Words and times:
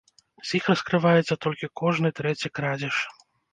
З 0.51 0.55
іх 0.59 0.69
раскрываецца 0.71 1.37
толькі 1.47 1.71
кожны 1.83 2.13
трэці 2.23 2.53
крадзеж. 2.59 2.95